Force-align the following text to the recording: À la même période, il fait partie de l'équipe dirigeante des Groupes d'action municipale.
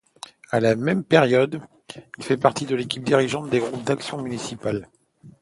À 0.49 0.59
la 0.59 0.75
même 0.75 1.03
période, 1.03 1.61
il 2.17 2.23
fait 2.23 2.35
partie 2.35 2.65
de 2.65 2.75
l'équipe 2.75 3.03
dirigeante 3.03 3.51
des 3.51 3.59
Groupes 3.59 3.83
d'action 3.83 4.19
municipale. 4.19 4.89